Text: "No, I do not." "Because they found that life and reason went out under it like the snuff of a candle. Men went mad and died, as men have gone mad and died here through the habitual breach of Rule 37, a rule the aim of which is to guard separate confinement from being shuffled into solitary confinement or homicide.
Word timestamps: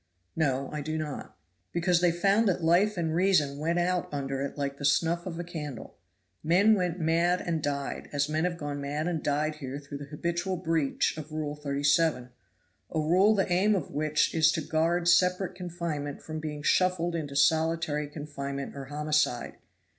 "No, 0.35 0.67
I 0.71 0.81
do 0.81 0.97
not." 0.97 1.37
"Because 1.71 2.01
they 2.01 2.11
found 2.11 2.47
that 2.47 2.63
life 2.63 2.97
and 2.97 3.13
reason 3.13 3.59
went 3.59 3.77
out 3.77 4.11
under 4.11 4.41
it 4.41 4.57
like 4.57 4.77
the 4.79 4.83
snuff 4.83 5.27
of 5.27 5.37
a 5.39 5.43
candle. 5.43 5.95
Men 6.43 6.73
went 6.73 6.99
mad 6.99 7.39
and 7.39 7.61
died, 7.61 8.09
as 8.11 8.27
men 8.27 8.43
have 8.45 8.57
gone 8.57 8.81
mad 8.81 9.07
and 9.07 9.21
died 9.21 9.57
here 9.57 9.77
through 9.77 9.99
the 9.99 10.05
habitual 10.05 10.57
breach 10.57 11.15
of 11.17 11.31
Rule 11.31 11.55
37, 11.55 12.29
a 12.89 12.99
rule 12.99 13.35
the 13.35 13.51
aim 13.53 13.75
of 13.75 13.91
which 13.91 14.33
is 14.33 14.51
to 14.53 14.61
guard 14.61 15.07
separate 15.07 15.53
confinement 15.53 16.23
from 16.23 16.39
being 16.39 16.63
shuffled 16.63 17.13
into 17.13 17.35
solitary 17.35 18.07
confinement 18.07 18.75
or 18.75 18.85
homicide. 18.85 19.57